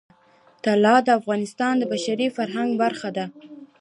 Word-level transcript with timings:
طلا 0.63 0.95
د 1.07 1.09
افغانستان 1.19 1.73
د 1.77 1.83
بشري 1.91 2.27
فرهنګ 2.35 2.69
برخه 2.83 3.09
ده. 3.17 3.25